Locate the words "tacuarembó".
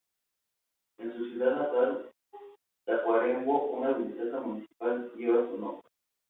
2.85-3.67